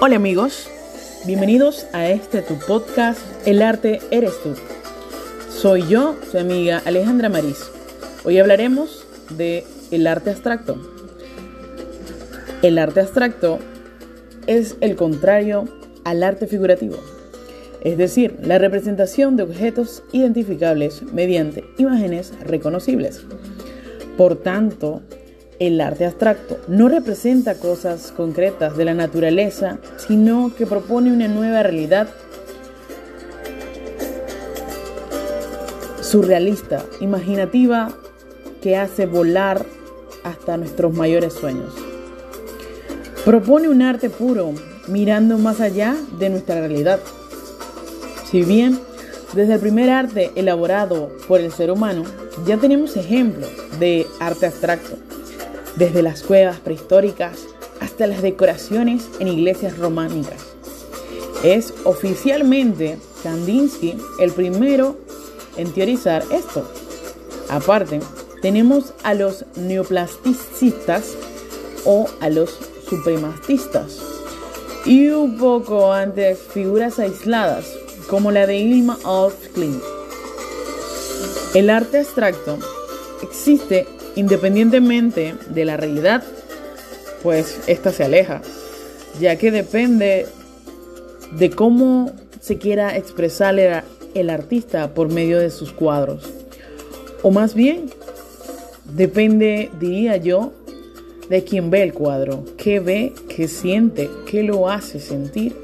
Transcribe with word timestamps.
Hola 0.00 0.16
amigos, 0.16 0.68
bienvenidos 1.24 1.86
a 1.92 2.08
este 2.08 2.42
tu 2.42 2.58
podcast 2.58 3.20
El 3.46 3.62
arte 3.62 4.00
eres 4.10 4.32
tú. 4.42 4.54
Soy 5.48 5.86
yo, 5.88 6.16
su 6.30 6.36
amiga 6.36 6.82
Alejandra 6.84 7.28
Maris. 7.28 7.70
Hoy 8.24 8.38
hablaremos 8.38 9.06
de 9.30 9.64
el 9.90 10.06
arte 10.06 10.30
abstracto. 10.30 10.76
El 12.62 12.78
arte 12.78 13.00
abstracto 13.00 13.60
es 14.46 14.76
el 14.80 14.96
contrario 14.96 15.64
al 16.04 16.22
arte 16.22 16.46
figurativo, 16.46 16.96
es 17.82 17.96
decir, 17.96 18.36
la 18.42 18.58
representación 18.58 19.36
de 19.36 19.44
objetos 19.44 20.02
identificables 20.12 21.02
mediante 21.02 21.64
imágenes 21.78 22.32
reconocibles. 22.44 23.24
Por 24.18 24.36
tanto, 24.36 25.02
el 25.58 25.80
arte 25.80 26.06
abstracto 26.06 26.58
no 26.68 26.88
representa 26.88 27.54
cosas 27.54 28.12
concretas 28.12 28.76
de 28.76 28.84
la 28.84 28.94
naturaleza, 28.94 29.78
sino 29.96 30.52
que 30.56 30.66
propone 30.66 31.12
una 31.12 31.28
nueva 31.28 31.62
realidad 31.62 32.08
surrealista, 36.02 36.84
imaginativa, 37.00 37.92
que 38.62 38.76
hace 38.76 39.06
volar 39.06 39.64
hasta 40.22 40.56
nuestros 40.56 40.94
mayores 40.94 41.32
sueños. 41.32 41.74
Propone 43.24 43.68
un 43.68 43.82
arte 43.82 44.10
puro, 44.10 44.52
mirando 44.86 45.38
más 45.38 45.60
allá 45.60 45.96
de 46.18 46.30
nuestra 46.30 46.60
realidad. 46.60 47.00
Si 48.30 48.42
bien 48.42 48.78
desde 49.34 49.54
el 49.54 49.60
primer 49.60 49.90
arte 49.90 50.30
elaborado 50.34 51.10
por 51.26 51.40
el 51.40 51.50
ser 51.50 51.70
humano, 51.70 52.04
ya 52.46 52.56
tenemos 52.58 52.96
ejemplos 52.96 53.50
de 53.78 54.06
arte 54.20 54.46
abstracto 54.46 54.96
desde 55.76 56.02
las 56.02 56.22
cuevas 56.22 56.60
prehistóricas 56.60 57.38
hasta 57.80 58.06
las 58.06 58.22
decoraciones 58.22 59.08
en 59.18 59.28
iglesias 59.28 59.78
románicas. 59.78 60.42
Es 61.42 61.74
oficialmente 61.84 62.98
Kandinsky 63.22 63.96
el 64.18 64.32
primero 64.32 64.96
en 65.56 65.72
teorizar 65.72 66.24
esto. 66.30 66.68
Aparte, 67.48 68.00
tenemos 68.40 68.94
a 69.02 69.14
los 69.14 69.44
neoplasticistas 69.56 71.14
o 71.84 72.06
a 72.20 72.30
los 72.30 72.58
suprematistas. 72.88 73.98
Y 74.86 75.08
un 75.08 75.38
poco 75.38 75.92
antes 75.92 76.38
figuras 76.38 76.98
aisladas 76.98 77.66
como 78.08 78.30
la 78.30 78.46
de 78.46 78.56
Ilma 78.56 78.98
Klein. 79.54 79.80
El 81.54 81.70
arte 81.70 82.00
abstracto 82.00 82.58
existe 83.22 83.86
Independientemente 84.16 85.34
de 85.48 85.64
la 85.64 85.76
realidad, 85.76 86.22
pues 87.22 87.60
esta 87.66 87.90
se 87.90 88.04
aleja, 88.04 88.42
ya 89.20 89.36
que 89.36 89.50
depende 89.50 90.26
de 91.32 91.50
cómo 91.50 92.12
se 92.40 92.58
quiera 92.58 92.96
expresar 92.96 93.58
el 94.14 94.30
artista 94.30 94.94
por 94.94 95.10
medio 95.10 95.38
de 95.40 95.50
sus 95.50 95.72
cuadros. 95.72 96.24
O 97.22 97.30
más 97.30 97.54
bien, 97.54 97.90
depende, 98.84 99.70
diría 99.80 100.16
yo, 100.18 100.52
de 101.28 101.42
quien 101.42 101.70
ve 101.70 101.82
el 101.82 101.94
cuadro, 101.94 102.44
qué 102.58 102.80
ve, 102.80 103.12
qué 103.34 103.48
siente, 103.48 104.10
qué 104.26 104.42
lo 104.42 104.68
hace 104.68 105.00
sentir. 105.00 105.56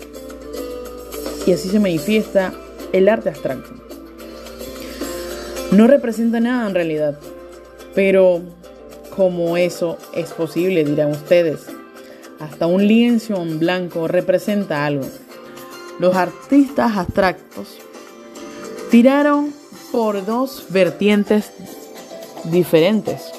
Y 1.46 1.52
así 1.52 1.68
se 1.68 1.78
manifiesta 1.78 2.52
el 2.92 3.08
arte 3.08 3.28
abstracto. 3.28 3.70
No 5.72 5.86
representa 5.86 6.40
nada 6.40 6.66
en 6.66 6.74
realidad, 6.74 7.18
pero, 7.94 8.40
¿cómo 9.16 9.56
eso 9.56 9.98
es 10.14 10.30
posible? 10.32 10.84
Dirán 10.84 11.10
ustedes. 11.10 11.66
Hasta 12.38 12.66
un 12.66 12.86
lienzo 12.86 13.34
en 13.36 13.58
blanco 13.58 14.08
representa 14.08 14.86
algo. 14.86 15.06
Los 15.98 16.16
artistas 16.16 16.96
abstractos 16.96 17.76
tiraron 18.90 19.52
por 19.92 20.24
dos 20.24 20.66
vertientes 20.70 21.52
diferentes. 22.44 23.32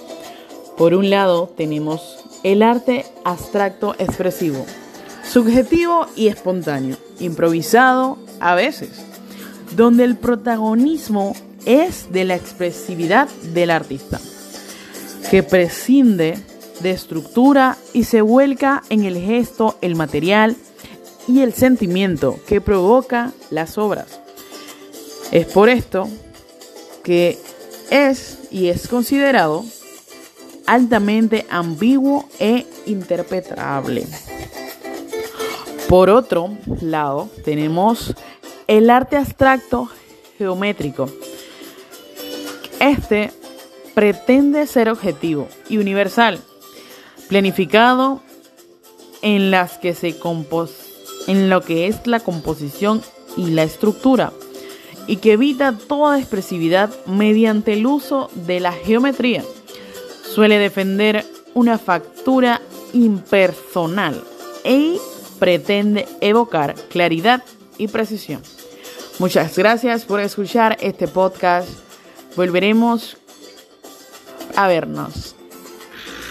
Por 0.77 0.93
un 0.93 1.09
lado 1.09 1.51
tenemos 1.55 2.19
el 2.43 2.61
arte 2.61 3.05
abstracto 3.23 3.95
expresivo, 3.97 4.65
subjetivo 5.23 6.07
y 6.15 6.27
espontáneo, 6.27 6.97
improvisado 7.19 8.17
a 8.39 8.53
veces, 8.55 9.01
donde 9.75 10.03
el 10.03 10.17
protagonismo 10.17 11.35
es 11.65 12.11
de 12.11 12.25
la 12.25 12.35
expresividad 12.35 13.29
del 13.53 13.71
artista 13.71 14.19
que 15.31 15.43
prescinde 15.43 16.37
de 16.81 16.91
estructura 16.91 17.77
y 17.93 18.03
se 18.03 18.21
vuelca 18.21 18.83
en 18.89 19.05
el 19.05 19.17
gesto, 19.17 19.77
el 19.79 19.95
material 19.95 20.57
y 21.25 21.39
el 21.39 21.53
sentimiento 21.53 22.37
que 22.45 22.59
provoca 22.59 23.31
las 23.49 23.77
obras. 23.77 24.19
Es 25.31 25.45
por 25.45 25.69
esto 25.69 26.09
que 27.01 27.39
es 27.89 28.39
y 28.51 28.67
es 28.67 28.89
considerado 28.89 29.63
altamente 30.65 31.45
ambiguo 31.49 32.27
e 32.37 32.65
interpretable. 32.85 34.05
Por 35.87 36.09
otro 36.09 36.57
lado, 36.81 37.29
tenemos 37.45 38.13
el 38.67 38.89
arte 38.89 39.15
abstracto 39.15 39.87
geométrico. 40.37 41.09
Este 42.81 43.31
pretende 43.93 44.67
ser 44.67 44.89
objetivo 44.89 45.47
y 45.69 45.77
universal, 45.77 46.39
planificado 47.29 48.21
en 49.21 49.51
las 49.51 49.77
que 49.77 49.93
se 49.93 50.15
en 51.27 51.49
lo 51.49 51.61
que 51.61 51.87
es 51.87 52.07
la 52.07 52.19
composición 52.19 53.01
y 53.37 53.51
la 53.51 53.63
estructura 53.63 54.33
y 55.07 55.17
que 55.17 55.33
evita 55.33 55.77
toda 55.77 56.19
expresividad 56.19 56.89
mediante 57.05 57.73
el 57.73 57.85
uso 57.85 58.29
de 58.33 58.59
la 58.59 58.71
geometría. 58.71 59.43
Suele 60.23 60.57
defender 60.57 61.25
una 61.53 61.77
factura 61.77 62.61
impersonal 62.93 64.23
e 64.63 64.97
pretende 65.39 66.07
evocar 66.21 66.75
claridad 66.89 67.43
y 67.77 67.87
precisión. 67.87 68.41
Muchas 69.19 69.57
gracias 69.57 70.05
por 70.05 70.19
escuchar 70.19 70.77
este 70.81 71.07
podcast. 71.07 71.69
Volveremos 72.35 73.17
a 74.63 74.67
vernos. 74.67 75.35